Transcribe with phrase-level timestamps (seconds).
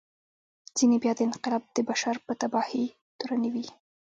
[0.77, 2.85] ځینې بیا دا انقلاب د بشر په تباهي
[3.19, 3.65] تورنوي.